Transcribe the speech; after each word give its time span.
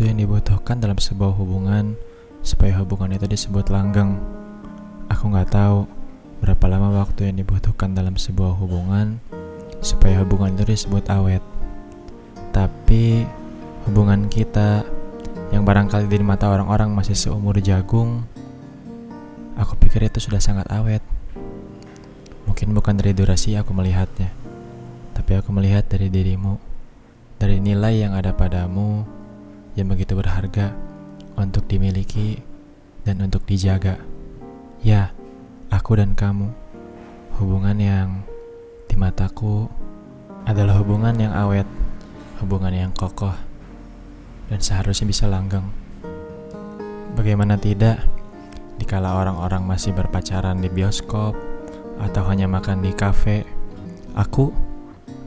waktu 0.00 0.16
yang 0.16 0.24
dibutuhkan 0.24 0.80
dalam 0.80 0.96
sebuah 0.96 1.36
hubungan 1.36 1.92
supaya 2.40 2.72
hubungan 2.80 3.12
itu 3.12 3.28
disebut 3.28 3.68
langgeng. 3.68 4.16
Aku 5.12 5.28
nggak 5.28 5.52
tahu 5.52 5.84
berapa 6.40 6.64
lama 6.72 7.04
waktu 7.04 7.28
yang 7.28 7.36
dibutuhkan 7.44 7.92
dalam 7.92 8.16
sebuah 8.16 8.56
hubungan 8.56 9.20
supaya 9.84 10.24
hubungan 10.24 10.56
itu 10.56 10.72
disebut 10.72 11.04
awet. 11.12 11.44
Tapi 12.48 13.28
hubungan 13.84 14.24
kita 14.32 14.88
yang 15.52 15.68
barangkali 15.68 16.08
di 16.08 16.24
mata 16.24 16.48
orang-orang 16.48 16.96
masih 16.96 17.12
seumur 17.12 17.60
jagung, 17.60 18.24
aku 19.60 19.76
pikir 19.84 20.08
itu 20.08 20.16
sudah 20.16 20.40
sangat 20.40 20.64
awet. 20.72 21.04
Mungkin 22.48 22.72
bukan 22.72 22.96
dari 22.96 23.12
durasi 23.12 23.52
aku 23.60 23.76
melihatnya, 23.76 24.32
tapi 25.12 25.36
aku 25.36 25.52
melihat 25.52 25.84
dari 25.86 26.08
dirimu, 26.08 26.69
dari 27.40 27.56
nilai 27.56 28.04
yang 28.04 28.12
ada 28.12 28.36
padamu 28.36 29.00
yang 29.72 29.88
begitu 29.88 30.12
berharga 30.12 30.76
untuk 31.40 31.64
dimiliki 31.64 32.36
dan 33.00 33.24
untuk 33.24 33.48
dijaga. 33.48 33.96
Ya, 34.84 35.16
aku 35.72 35.96
dan 35.96 36.12
kamu, 36.12 36.52
hubungan 37.40 37.80
yang 37.80 38.08
di 38.92 39.00
mataku 39.00 39.72
adalah 40.44 40.84
hubungan 40.84 41.16
yang 41.16 41.32
awet, 41.32 41.64
hubungan 42.44 42.76
yang 42.76 42.92
kokoh, 42.92 43.32
dan 44.52 44.60
seharusnya 44.60 45.08
bisa 45.08 45.24
langgeng. 45.24 45.64
Bagaimana 47.16 47.56
tidak, 47.56 48.04
dikala 48.76 49.16
orang-orang 49.16 49.64
masih 49.64 49.96
berpacaran 49.96 50.60
di 50.60 50.68
bioskop 50.68 51.32
atau 52.04 52.22
hanya 52.28 52.44
makan 52.44 52.84
di 52.84 52.92
kafe, 52.92 53.48
aku, 54.12 54.52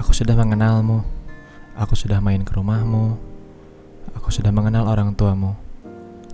aku 0.00 0.10
sudah 0.16 0.32
mengenalmu, 0.32 1.17
aku 1.78 1.94
sudah 1.94 2.18
main 2.18 2.42
ke 2.42 2.50
rumahmu, 2.58 3.14
aku 4.18 4.34
sudah 4.34 4.50
mengenal 4.50 4.90
orang 4.90 5.14
tuamu. 5.14 5.54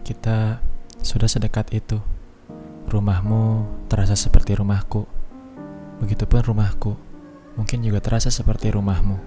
Kita 0.00 0.64
sudah 1.04 1.28
sedekat 1.28 1.76
itu. 1.76 2.00
Rumahmu 2.88 3.68
terasa 3.92 4.16
seperti 4.16 4.56
rumahku. 4.56 5.04
Begitupun 6.00 6.40
rumahku, 6.40 6.96
mungkin 7.60 7.84
juga 7.84 8.00
terasa 8.00 8.32
seperti 8.32 8.72
rumahmu. 8.72 9.20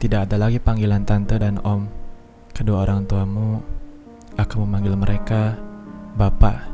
Tidak 0.00 0.26
ada 0.26 0.36
lagi 0.40 0.58
panggilan 0.58 1.06
tante 1.06 1.38
dan 1.38 1.62
om. 1.62 1.86
Kedua 2.50 2.82
orang 2.82 3.06
tuamu, 3.06 3.62
aku 4.34 4.64
memanggil 4.66 4.98
mereka 4.98 5.54
bapak 6.18 6.66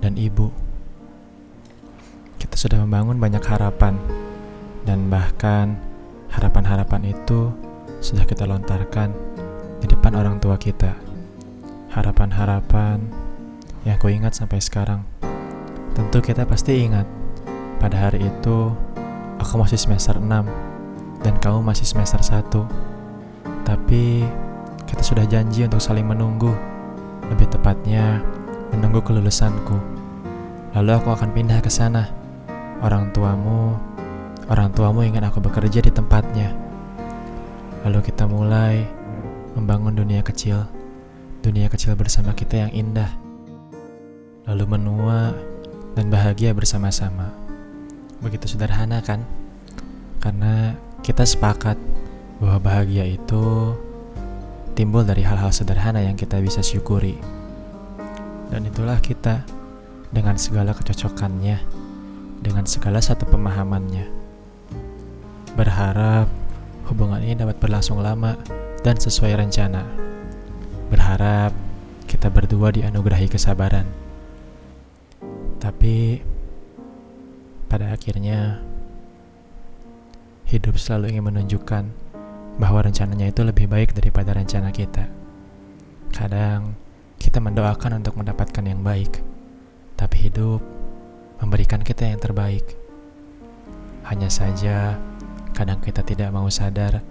dan 0.00 0.16
ibu. 0.16 0.48
Kita 2.38 2.54
sudah 2.54 2.80
membangun 2.80 3.18
banyak 3.18 3.42
harapan, 3.42 3.98
dan 4.86 5.10
bahkan 5.10 5.87
harapan-harapan 6.32 7.12
itu 7.12 7.52
sudah 7.98 8.22
kita 8.28 8.46
lontarkan 8.46 9.10
di 9.82 9.86
depan 9.90 10.14
orang 10.14 10.38
tua 10.38 10.58
kita. 10.58 10.94
Harapan-harapan 11.94 13.02
yang 13.86 13.96
ku 13.98 14.12
ingat 14.12 14.36
sampai 14.36 14.60
sekarang. 14.60 15.02
Tentu 15.96 16.22
kita 16.22 16.46
pasti 16.46 16.86
ingat, 16.86 17.08
pada 17.82 17.96
hari 17.96 18.26
itu 18.26 18.70
aku 19.38 19.54
masih 19.58 19.78
semester 19.78 20.18
6 20.18 20.28
dan 21.22 21.34
kamu 21.42 21.62
masih 21.64 21.86
semester 21.86 22.20
1. 22.22 22.66
Tapi 23.66 24.22
kita 24.86 25.02
sudah 25.02 25.24
janji 25.26 25.64
untuk 25.66 25.82
saling 25.82 26.06
menunggu. 26.06 26.54
Lebih 27.28 27.50
tepatnya, 27.50 28.22
menunggu 28.72 29.02
kelulusanku. 29.02 29.76
Lalu 30.76 30.90
aku 30.94 31.08
akan 31.12 31.30
pindah 31.34 31.58
ke 31.60 31.70
sana. 31.72 32.08
Orang 32.78 33.10
tuamu, 33.10 33.74
orang 34.48 34.72
tuamu 34.72 35.04
ingin 35.04 35.24
aku 35.28 35.44
bekerja 35.44 35.84
di 35.84 35.92
tempatnya. 35.92 36.56
Lalu 37.84 38.00
kita 38.10 38.24
mulai 38.24 38.84
membangun 39.54 39.94
dunia 39.94 40.24
kecil, 40.24 40.66
dunia 41.44 41.68
kecil 41.68 41.94
bersama 41.94 42.32
kita 42.32 42.66
yang 42.66 42.72
indah, 42.72 43.12
lalu 44.48 44.64
menua 44.76 45.36
dan 45.94 46.08
bahagia 46.08 46.56
bersama-sama. 46.56 47.30
Begitu 48.18 48.50
sederhana, 48.50 48.98
kan? 49.04 49.22
Karena 50.18 50.74
kita 51.06 51.22
sepakat 51.22 51.78
bahwa 52.42 52.58
bahagia 52.58 53.06
itu 53.06 53.74
timbul 54.74 55.06
dari 55.06 55.22
hal-hal 55.22 55.54
sederhana 55.54 56.02
yang 56.02 56.18
kita 56.18 56.42
bisa 56.42 56.62
syukuri, 56.64 57.14
dan 58.50 58.66
itulah 58.66 58.98
kita 58.98 59.46
dengan 60.10 60.34
segala 60.34 60.74
kecocokannya, 60.74 61.62
dengan 62.42 62.66
segala 62.66 62.98
satu 62.98 63.22
pemahamannya. 63.30 64.17
Berharap 65.58 66.30
hubungan 66.86 67.18
ini 67.18 67.34
dapat 67.34 67.58
berlangsung 67.58 67.98
lama 67.98 68.38
dan 68.86 68.94
sesuai 68.94 69.34
rencana. 69.34 69.82
Berharap 70.86 71.50
kita 72.06 72.30
berdua 72.30 72.70
dianugerahi 72.70 73.26
kesabaran. 73.26 73.90
Tapi 75.58 76.22
pada 77.66 77.90
akhirnya 77.90 78.62
hidup 80.46 80.78
selalu 80.78 81.12
ingin 81.12 81.26
menunjukkan 81.26 81.84
bahwa 82.56 82.80
rencananya 82.86 83.28
itu 83.28 83.42
lebih 83.42 83.66
baik 83.66 83.92
daripada 83.92 84.32
rencana 84.38 84.70
kita. 84.70 85.10
Kadang 86.14 86.78
kita 87.18 87.42
mendoakan 87.42 88.00
untuk 88.00 88.16
mendapatkan 88.16 88.64
yang 88.64 88.80
baik, 88.80 89.20
tapi 89.98 90.30
hidup 90.30 90.62
memberikan 91.42 91.82
kita 91.82 92.08
yang 92.08 92.22
terbaik. 92.22 92.64
Hanya 94.08 94.32
saja, 94.32 94.96
kadang 95.58 95.82
kita 95.82 96.06
tidak 96.06 96.30
mau 96.30 96.46
sadar 96.46 97.02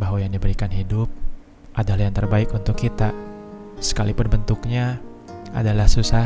bahwa 0.00 0.16
yang 0.16 0.32
diberikan 0.32 0.72
hidup 0.72 1.12
adalah 1.76 2.08
yang 2.08 2.16
terbaik 2.16 2.48
untuk 2.56 2.80
kita, 2.80 3.12
sekalipun 3.84 4.32
bentuknya 4.32 4.96
adalah 5.52 5.84
susah, 5.84 6.24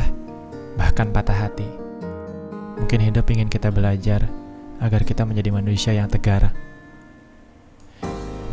bahkan 0.78 1.10
patah 1.10 1.34
hati. 1.34 1.66
Mungkin 2.78 3.10
hidup 3.10 3.26
ingin 3.34 3.50
kita 3.50 3.74
belajar 3.74 4.30
agar 4.78 5.02
kita 5.02 5.26
menjadi 5.26 5.50
manusia 5.50 5.90
yang 5.90 6.06
tegar. 6.06 6.54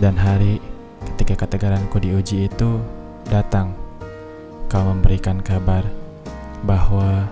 Dan 0.02 0.18
hari 0.18 0.58
ketika 1.14 1.46
ketegaranku 1.46 2.02
diuji 2.02 2.50
itu 2.50 2.82
datang, 3.30 3.78
kau 4.74 4.82
memberikan 4.90 5.38
kabar 5.46 5.86
bahwa 6.66 7.30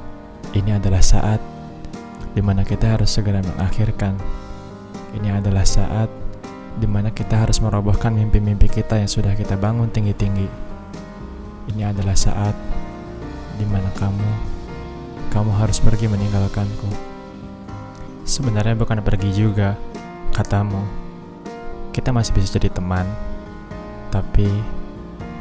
ini 0.54 0.78
adalah 0.78 1.02
saat 1.02 1.42
di 2.38 2.42
mana 2.46 2.62
kita 2.62 2.94
harus 3.02 3.10
segera 3.10 3.42
mengakhirkan. 3.42 4.14
Ini 5.12 5.44
adalah 5.44 5.68
saat 5.68 6.08
di 6.80 6.88
mana 6.88 7.12
kita 7.12 7.36
harus 7.36 7.60
merobohkan 7.60 8.16
mimpi-mimpi 8.16 8.72
kita 8.72 8.96
yang 8.96 9.12
sudah 9.12 9.36
kita 9.36 9.60
bangun 9.60 9.92
tinggi-tinggi. 9.92 10.48
Ini 11.76 11.92
adalah 11.92 12.16
saat 12.16 12.56
di 13.60 13.66
mana 13.68 13.92
kamu, 14.00 14.30
kamu 15.36 15.52
harus 15.60 15.84
pergi 15.84 16.08
meninggalkanku. 16.08 16.90
Sebenarnya 18.24 18.80
bukan 18.80 19.04
pergi 19.04 19.36
juga, 19.36 19.76
katamu. 20.32 20.80
Kita 21.92 22.16
masih 22.16 22.32
bisa 22.32 22.56
jadi 22.56 22.72
teman, 22.72 23.04
tapi 24.16 24.48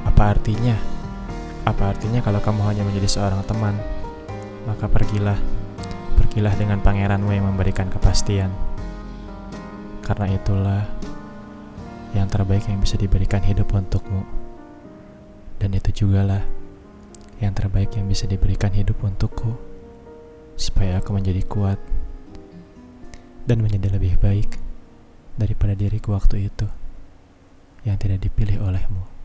apa 0.02 0.34
artinya? 0.34 0.74
Apa 1.62 1.94
artinya 1.94 2.18
kalau 2.18 2.42
kamu 2.42 2.60
hanya 2.66 2.82
menjadi 2.82 3.06
seorang 3.06 3.46
teman? 3.46 3.78
Maka 4.66 4.90
pergilah, 4.90 5.38
pergilah 6.18 6.52
dengan 6.58 6.82
pangeranmu 6.82 7.30
yang 7.30 7.46
memberikan 7.46 7.86
kepastian. 7.86 8.50
Karena 10.10 10.26
itulah 10.26 10.82
yang 12.18 12.26
terbaik 12.26 12.66
yang 12.66 12.82
bisa 12.82 12.98
diberikan 12.98 13.38
hidup 13.46 13.70
untukmu. 13.70 14.26
Dan 15.62 15.70
itu 15.70 16.02
jugalah 16.02 16.42
yang 17.38 17.54
terbaik 17.54 17.94
yang 17.94 18.10
bisa 18.10 18.26
diberikan 18.26 18.74
hidup 18.74 18.98
untukku, 19.06 19.54
supaya 20.58 20.98
aku 20.98 21.14
menjadi 21.14 21.46
kuat 21.46 21.78
dan 23.46 23.62
menjadi 23.62 23.94
lebih 23.94 24.18
baik 24.18 24.58
daripada 25.38 25.78
diriku 25.78 26.18
waktu 26.18 26.50
itu 26.50 26.66
yang 27.86 27.94
tidak 27.94 28.26
dipilih 28.26 28.66
olehmu. 28.66 29.19